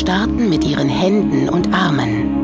starten 0.00 0.48
mit 0.48 0.64
Ihren 0.64 0.88
Händen 0.88 1.50
und 1.50 1.74
Armen. 1.74 2.38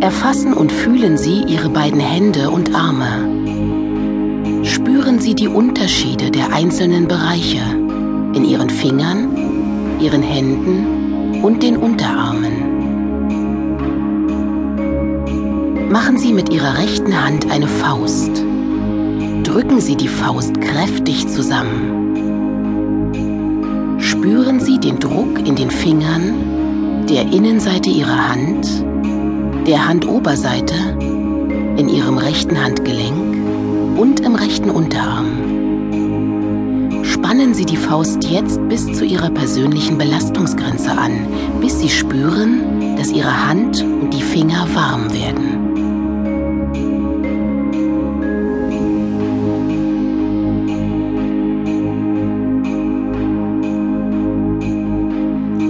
Erfassen 0.00 0.52
und 0.52 0.70
fühlen 0.70 1.18
Sie 1.18 1.42
Ihre 1.42 1.68
beiden 1.68 1.98
Hände 1.98 2.50
und 2.50 2.72
Arme. 2.72 4.64
Spüren 4.64 5.18
Sie 5.18 5.34
die 5.34 5.48
Unterschiede 5.48 6.30
der 6.30 6.52
einzelnen 6.52 7.08
Bereiche 7.08 7.62
in 8.34 8.44
Ihren 8.44 8.70
Fingern, 8.70 9.98
Ihren 10.00 10.22
Händen 10.22 11.42
und 11.42 11.64
den 11.64 11.76
Unterarmen. 11.76 12.52
Machen 15.90 16.16
Sie 16.16 16.32
mit 16.32 16.52
Ihrer 16.52 16.78
rechten 16.78 17.20
Hand 17.24 17.50
eine 17.50 17.66
Faust. 17.66 18.30
Drücken 19.42 19.80
Sie 19.80 19.96
die 19.96 20.06
Faust 20.08 20.60
kräftig 20.60 21.26
zusammen. 21.26 22.03
Spüren 24.24 24.58
Sie 24.58 24.80
den 24.80 24.98
Druck 24.98 25.38
in 25.46 25.54
den 25.54 25.70
Fingern, 25.70 27.04
der 27.10 27.30
Innenseite 27.30 27.90
Ihrer 27.90 28.30
Hand 28.30 28.66
der 29.66 29.86
Handoberseite, 29.86 30.74
in 31.76 31.90
Ihrem 31.90 32.16
rechten 32.16 32.58
Handgelenk 32.58 33.36
und 33.98 34.20
im 34.20 34.34
rechten 34.34 34.70
Unterarm. 34.70 35.26
Spannen 37.04 37.52
Sie 37.52 37.66
die 37.66 37.76
Faust 37.76 38.24
jetzt 38.24 38.66
bis 38.70 38.90
zu 38.94 39.04
Ihrer 39.04 39.28
persönlichen 39.28 39.98
Belastungsgrenze 39.98 40.92
an, 40.92 41.26
bis 41.60 41.80
Sie 41.80 41.90
spüren, 41.90 42.96
dass 42.96 43.12
Ihre 43.12 43.46
Hand 43.46 43.82
und 43.82 44.14
die 44.14 44.22
Finger 44.22 44.66
warm 44.72 45.12
werden. 45.12 45.73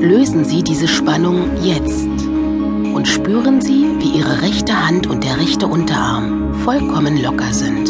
Lösen 0.04 0.44
Sie 0.44 0.62
diese 0.62 0.86
Spannung 0.86 1.48
jetzt 1.62 2.06
und 2.06 3.08
spüren 3.08 3.62
Sie, 3.62 3.86
wie 4.00 4.18
Ihre 4.18 4.42
rechte 4.42 4.86
Hand 4.86 5.06
und 5.06 5.24
der 5.24 5.40
rechte 5.40 5.66
Unterarm 5.66 6.52
vollkommen 6.62 7.16
locker 7.22 7.50
sind. 7.54 7.88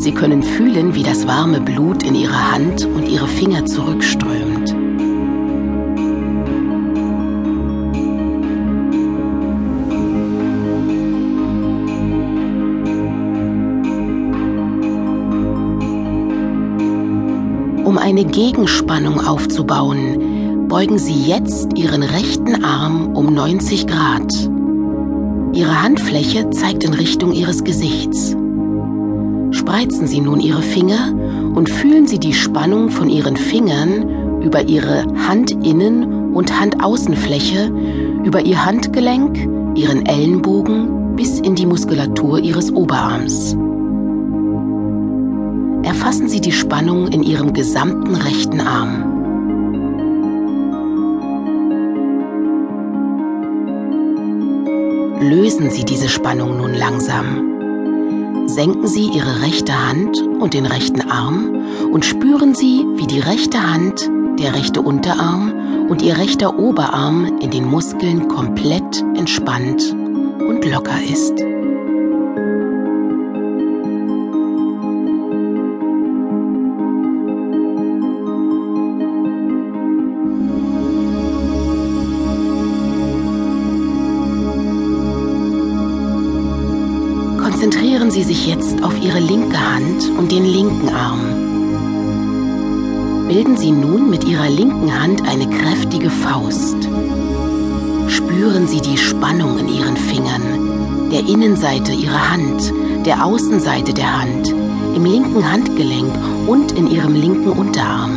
Sie 0.00 0.12
können 0.12 0.42
fühlen, 0.42 0.96
wie 0.96 1.04
das 1.04 1.28
warme 1.28 1.60
Blut 1.60 2.02
in 2.02 2.16
Ihre 2.16 2.50
Hand 2.50 2.84
und 2.84 3.08
Ihre 3.08 3.28
Finger 3.28 3.66
zurückströmt. 3.66 4.85
Um 17.86 17.98
eine 17.98 18.24
Gegenspannung 18.24 19.24
aufzubauen, 19.24 20.66
beugen 20.66 20.98
Sie 20.98 21.22
jetzt 21.22 21.78
Ihren 21.78 22.02
rechten 22.02 22.64
Arm 22.64 23.14
um 23.14 23.32
90 23.32 23.86
Grad. 23.86 24.34
Ihre 25.52 25.84
Handfläche 25.84 26.50
zeigt 26.50 26.82
in 26.82 26.94
Richtung 26.94 27.30
Ihres 27.30 27.62
Gesichts. 27.62 28.36
Spreizen 29.52 30.08
Sie 30.08 30.20
nun 30.20 30.40
Ihre 30.40 30.62
Finger 30.62 31.14
und 31.54 31.70
fühlen 31.70 32.08
Sie 32.08 32.18
die 32.18 32.34
Spannung 32.34 32.90
von 32.90 33.08
Ihren 33.08 33.36
Fingern 33.36 34.42
über 34.42 34.62
Ihre 34.62 35.04
Handinnen- 35.28 36.34
und 36.34 36.58
Handaußenfläche, 36.58 37.72
über 38.24 38.40
Ihr 38.40 38.66
Handgelenk, 38.66 39.48
Ihren 39.76 40.06
Ellenbogen 40.06 41.14
bis 41.14 41.38
in 41.38 41.54
die 41.54 41.66
Muskulatur 41.66 42.40
Ihres 42.40 42.72
Oberarms 42.72 43.56
erfassen 45.86 46.28
Sie 46.28 46.40
die 46.40 46.52
Spannung 46.52 47.06
in 47.06 47.22
Ihrem 47.22 47.52
gesamten 47.52 48.16
rechten 48.16 48.60
Arm. 48.60 49.12
Lösen 55.20 55.70
Sie 55.70 55.84
diese 55.84 56.08
Spannung 56.08 56.56
nun 56.56 56.74
langsam. 56.74 58.48
Senken 58.48 58.88
Sie 58.88 59.10
Ihre 59.14 59.42
rechte 59.42 59.88
Hand 59.88 60.20
und 60.40 60.54
den 60.54 60.66
rechten 60.66 61.08
Arm 61.08 61.64
und 61.92 62.04
spüren 62.04 62.54
Sie, 62.54 62.84
wie 62.96 63.06
die 63.06 63.20
rechte 63.20 63.72
Hand, 63.72 64.10
der 64.40 64.54
rechte 64.54 64.82
Unterarm 64.82 65.86
und 65.88 66.02
Ihr 66.02 66.18
rechter 66.18 66.58
Oberarm 66.58 67.38
in 67.40 67.50
den 67.50 67.64
Muskeln 67.64 68.26
komplett 68.26 69.04
entspannt 69.16 69.94
und 69.94 70.64
locker 70.64 71.00
ist. 71.08 71.55
Konzentrieren 88.06 88.28
Sie 88.28 88.34
sich 88.34 88.46
jetzt 88.46 88.84
auf 88.84 88.96
Ihre 89.02 89.18
linke 89.18 89.58
Hand 89.58 90.08
und 90.16 90.30
den 90.30 90.44
linken 90.44 90.90
Arm. 90.90 91.18
Bilden 93.26 93.56
Sie 93.56 93.72
nun 93.72 94.08
mit 94.10 94.22
Ihrer 94.22 94.48
linken 94.48 94.96
Hand 95.02 95.28
eine 95.28 95.50
kräftige 95.50 96.08
Faust. 96.08 96.76
Spüren 98.06 98.68
Sie 98.68 98.80
die 98.80 98.96
Spannung 98.96 99.58
in 99.58 99.66
Ihren 99.68 99.96
Fingern, 99.96 101.10
der 101.10 101.26
Innenseite 101.26 101.90
Ihrer 101.90 102.30
Hand, 102.30 102.72
der 103.04 103.24
Außenseite 103.24 103.92
der 103.92 104.20
Hand, 104.20 104.54
im 104.94 105.04
linken 105.04 105.50
Handgelenk 105.50 106.12
und 106.46 106.70
in 106.78 106.88
Ihrem 106.88 107.16
linken 107.16 107.50
Unterarm. 107.50 108.12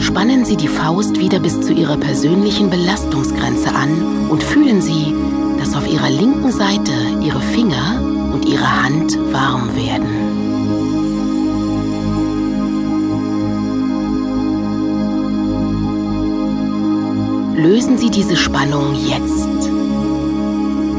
Spannen 0.00 0.44
Sie 0.44 0.56
die 0.56 0.66
Faust 0.66 1.20
wieder 1.20 1.38
bis 1.38 1.60
zu 1.60 1.72
Ihrer 1.72 1.96
persönlichen 1.96 2.70
Belastungsgrenze 2.70 3.72
an 3.72 4.28
und 4.30 4.42
fühlen 4.42 4.82
Sie, 4.82 5.14
dass 5.64 5.76
auf 5.76 5.90
ihrer 5.90 6.10
linken 6.10 6.52
Seite 6.52 6.92
ihre 7.24 7.40
Finger 7.40 8.00
und 8.32 8.46
ihre 8.46 8.82
Hand 8.82 9.18
warm 9.32 9.74
werden. 9.74 10.34
Lösen 17.56 17.96
Sie 17.96 18.10
diese 18.10 18.36
Spannung 18.36 18.94
jetzt. 18.94 19.48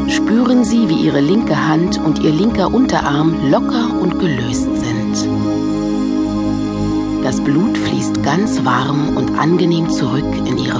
Spüren 0.07 0.63
Sie, 0.63 0.89
wie 0.89 1.05
Ihre 1.05 1.19
linke 1.19 1.67
Hand 1.67 1.99
und 1.99 2.23
Ihr 2.23 2.31
linker 2.31 2.73
Unterarm 2.73 3.51
locker 3.51 3.99
und 4.01 4.17
gelöst 4.19 4.69
sind. 4.75 5.29
Das 7.23 7.39
Blut 7.43 7.77
fließt 7.77 8.23
ganz 8.23 8.63
warm 8.65 9.17
und 9.17 9.37
angenehm 9.37 9.89
zurück 9.89 10.25
in 10.45 10.57
Ihre 10.57 10.74